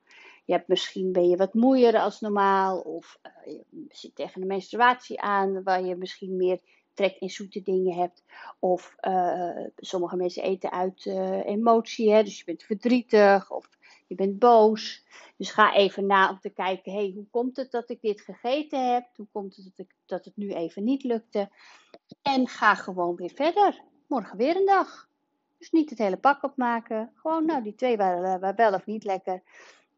Je 0.45 0.53
hebt 0.53 0.69
misschien 0.69 1.13
ben 1.13 1.29
je 1.29 1.37
wat 1.37 1.55
moeier 1.55 1.99
als 1.99 2.21
normaal 2.21 2.81
of 2.81 3.19
uh, 3.47 3.53
je 3.53 3.85
zit 3.89 4.15
tegen 4.15 4.41
de 4.41 4.47
menstruatie 4.47 5.21
aan 5.21 5.63
waar 5.63 5.85
je 5.85 5.97
misschien 5.97 6.37
meer 6.37 6.61
trek 7.01 7.17
in 7.21 7.31
zoete 7.31 7.63
dingen 7.63 7.97
hebt. 7.97 8.23
Of 8.59 8.97
uh, 9.01 9.67
sommige 9.77 10.17
mensen 10.17 10.43
eten 10.43 10.73
uit 10.73 11.05
uh, 11.05 11.47
emotie, 11.47 12.13
hè? 12.13 12.23
dus 12.23 12.39
je 12.39 12.45
bent 12.45 12.63
verdrietig 12.63 13.51
of 13.51 13.69
je 14.07 14.15
bent 14.15 14.39
boos. 14.39 15.05
Dus 15.37 15.51
ga 15.51 15.75
even 15.75 16.07
na 16.07 16.31
om 16.31 16.41
te 16.41 16.51
kijken, 16.51 16.93
hey, 16.93 17.13
hoe 17.15 17.27
komt 17.31 17.57
het 17.57 17.71
dat 17.71 17.91
ik 17.91 18.01
dit 18.01 18.21
gegeten 18.21 18.93
heb? 18.93 19.07
Hoe 19.17 19.27
komt 19.33 19.57
het 19.57 19.65
dat, 19.65 19.87
ik, 19.87 19.95
dat 20.07 20.25
het 20.25 20.37
nu 20.37 20.53
even 20.53 20.85
niet 20.85 21.03
lukte? 21.03 21.49
En 22.23 22.49
ga 22.49 22.75
gewoon 22.75 23.17
weer 23.17 23.33
verder. 23.35 23.83
Morgen 24.07 24.37
weer 24.37 24.57
een 24.57 24.67
dag. 24.67 25.09
Dus 25.59 25.71
niet 25.71 25.91
het 25.91 25.99
hele 25.99 26.17
pak 26.17 26.43
opmaken. 26.43 27.13
Gewoon, 27.15 27.47
nou, 27.47 27.63
die 27.63 27.75
twee 27.75 27.97
waren, 27.97 28.41
waren 28.41 28.57
wel 28.57 28.75
of 28.75 28.87
niet 28.87 29.05
lekker. 29.05 29.43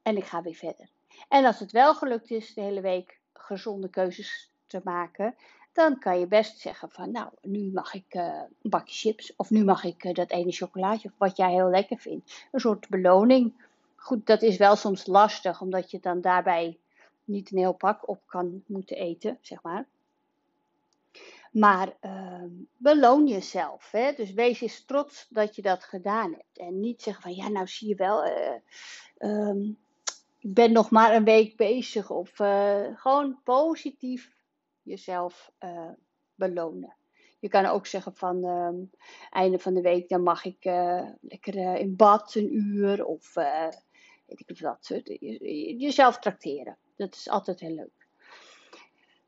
En 0.03 0.17
ik 0.17 0.25
ga 0.25 0.43
weer 0.43 0.55
verder. 0.55 0.89
En 1.29 1.45
als 1.45 1.59
het 1.59 1.73
wel 1.73 1.95
gelukt 1.95 2.31
is 2.31 2.55
de 2.55 2.61
hele 2.61 2.81
week 2.81 3.21
gezonde 3.33 3.89
keuzes 3.89 4.51
te 4.67 4.81
maken, 4.85 5.35
dan 5.73 5.99
kan 5.99 6.19
je 6.19 6.27
best 6.27 6.59
zeggen 6.59 6.91
van, 6.91 7.11
nou, 7.11 7.29
nu 7.43 7.71
mag 7.73 7.95
ik 7.95 8.15
uh, 8.15 8.41
een 8.63 8.71
bakje 8.71 8.95
chips 8.95 9.37
of 9.37 9.51
nu 9.51 9.65
mag 9.65 9.85
ik 9.85 10.05
uh, 10.05 10.15
dat 10.15 10.31
ene 10.31 10.53
chocolaatje 10.53 11.09
of 11.09 11.15
wat 11.19 11.37
jij 11.37 11.51
heel 11.51 11.71
lekker 11.71 11.99
vindt. 11.99 12.47
Een 12.53 12.61
soort 12.61 12.89
beloning. 12.89 13.55
Goed, 13.97 14.27
dat 14.27 14.43
is 14.43 14.57
wel 14.57 14.77
soms 14.77 15.07
lastig, 15.07 15.61
omdat 15.61 15.91
je 15.91 16.01
dan 16.01 16.21
daarbij 16.21 16.79
niet 17.25 17.53
een 17.53 17.59
heel 17.59 17.73
pak 17.73 18.09
op 18.09 18.21
kan 18.27 18.63
moeten 18.67 18.97
eten, 18.97 19.39
zeg 19.41 19.63
maar. 19.63 19.87
Maar 21.51 21.97
uh, 22.03 22.43
beloon 22.77 23.27
jezelf. 23.27 23.91
Hè? 23.91 24.13
Dus 24.13 24.33
wees 24.33 24.61
eens 24.61 24.85
trots 24.85 25.27
dat 25.29 25.57
je 25.57 25.63
dat 25.63 25.85
gedaan 25.85 26.33
hebt. 26.33 26.59
En 26.59 26.81
niet 26.81 27.03
zeggen 27.03 27.23
van, 27.23 27.35
ja, 27.35 27.49
nou 27.49 27.67
zie 27.67 27.89
je 27.89 27.95
wel, 27.95 28.25
um, 29.19 29.79
ik 30.39 30.55
ben 30.55 30.73
nog 30.73 30.91
maar 30.91 31.15
een 31.15 31.25
week 31.25 31.57
bezig. 31.57 32.11
Of 32.11 32.31
gewoon 32.95 33.39
positief 33.45 34.31
jezelf 34.83 35.53
uh, 35.61 35.91
belonen. 36.35 36.95
Je 37.39 37.49
kan 37.49 37.67
ook 37.67 37.87
zeggen 37.87 38.15
van 38.15 38.45
um, 38.45 38.91
einde 39.31 39.59
van 39.59 39.75
de 39.75 39.81
week, 39.81 40.09
dan 40.09 40.23
mag 40.23 40.45
ik 40.45 40.65
uh, 40.65 41.09
lekker 41.21 41.57
uh, 41.57 41.79
in 41.79 41.97
bad 41.97 42.35
een 42.35 42.55
uur 42.55 43.05
of 43.05 43.35
weet 44.27 44.41
ik 44.47 44.59
wat. 44.59 45.03
Jezelf 45.79 46.19
trakteren. 46.19 46.77
Dat 46.97 47.15
is 47.15 47.29
altijd 47.29 47.61
heel 47.61 47.75
leuk. 47.75 48.03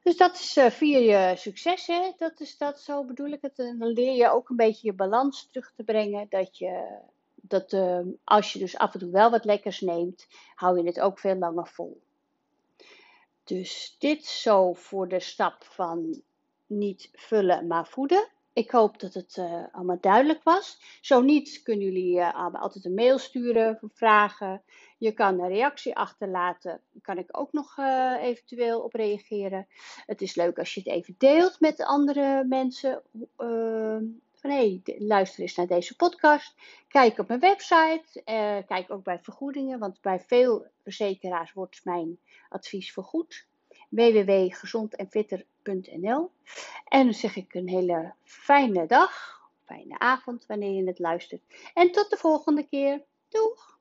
Dus 0.03 0.17
dat 0.17 0.35
is 0.35 0.59
via 0.75 0.99
je 0.99 1.37
succes, 1.37 1.87
hè? 1.87 2.13
Dat 2.17 2.41
is 2.41 2.57
dat, 2.57 2.81
zo 2.81 3.05
bedoel 3.05 3.29
ik 3.29 3.43
het. 3.43 3.59
En 3.59 3.79
dan 3.79 3.89
leer 3.89 4.15
je 4.15 4.31
ook 4.31 4.49
een 4.49 4.57
beetje 4.57 4.87
je 4.87 4.95
balans 4.95 5.49
terug 5.51 5.73
te 5.77 5.85
brengen. 5.85 6.27
Dat 6.29 6.59
je, 6.59 7.01
dat 7.35 7.73
uh, 7.73 8.01
als 8.25 8.53
je 8.53 8.59
dus 8.59 8.77
af 8.77 8.95
en 8.95 9.01
toe 9.01 9.11
wel 9.11 9.31
wat 9.31 9.45
lekkers 9.45 9.81
neemt, 9.81 10.27
hou 10.55 10.79
je 10.79 10.87
het 10.87 11.01
ook 11.01 11.19
veel 11.19 11.37
langer 11.37 11.67
vol. 11.67 12.03
Dus 13.45 13.97
dit 13.99 14.25
zo 14.25 14.73
voor 14.73 15.09
de 15.09 15.21
stap 15.21 15.65
van 15.65 16.23
niet 16.67 17.09
vullen, 17.13 17.67
maar 17.67 17.87
voeden. 17.87 18.29
Ik 18.53 18.71
hoop 18.71 19.01
dat 19.01 19.15
het 19.15 19.37
uh, 19.37 19.65
allemaal 19.73 20.01
duidelijk 20.01 20.43
was. 20.43 20.99
Zo 21.01 21.21
niet, 21.21 21.63
kunnen 21.63 21.85
jullie 21.85 22.17
uh, 22.17 22.55
altijd 22.55 22.85
een 22.85 22.95
mail 22.95 23.19
sturen 23.19 23.77
voor 23.79 23.91
vragen. 23.95 24.63
Je 24.99 25.13
kan 25.13 25.41
een 25.41 25.49
reactie 25.49 25.97
achterlaten. 25.97 26.81
Daar 26.91 27.03
kan 27.03 27.19
ik 27.19 27.39
ook 27.39 27.53
nog 27.53 27.79
uh, 27.79 28.15
eventueel 28.21 28.81
op 28.81 28.95
reageren. 28.95 29.67
Het 30.07 30.23
is 30.23 30.35
leuk 30.35 30.59
als 30.59 30.75
je 30.75 30.81
het 30.81 30.89
even 30.89 31.15
deelt 31.19 31.61
met 31.61 31.85
andere 31.85 32.45
mensen. 32.45 33.03
Hé, 34.51 34.81
hey, 34.85 34.97
luister 34.99 35.43
eens 35.43 35.55
naar 35.55 35.67
deze 35.67 35.97
podcast. 35.97 36.55
Kijk 36.89 37.19
op 37.19 37.29
mijn 37.29 37.41
website. 37.41 38.23
kijk 38.67 38.91
ook 38.91 39.05
bij 39.05 39.19
vergoedingen, 39.19 39.79
want 39.79 40.01
bij 40.01 40.21
veel 40.21 40.67
verzekeraars 40.83 41.53
wordt 41.53 41.85
mijn 41.85 42.19
advies 42.49 42.93
vergoed 42.93 43.47
www.gezondenfitter.nl. 43.95 46.31
En 46.89 47.05
dan 47.05 47.15
zeg 47.15 47.37
ik 47.37 47.55
een 47.55 47.69
hele 47.69 48.15
fijne 48.23 48.87
dag, 48.87 49.41
fijne 49.65 49.99
avond 49.99 50.47
wanneer 50.47 50.73
je 50.73 50.87
het 50.87 50.99
luistert. 50.99 51.43
En 51.75 51.93
tot 51.93 52.11
de 52.11 52.17
volgende 52.17 52.69
keer. 52.69 53.03
Doeg! 53.29 53.74